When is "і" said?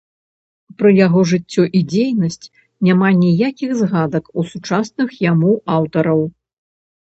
1.79-1.81